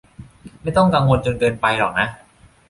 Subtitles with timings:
[0.61, 2.07] ไม่ต้องกังวลจนเกินไปหรอกนะ